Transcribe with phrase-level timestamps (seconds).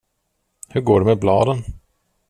[0.69, 1.63] Hur går det med bladen?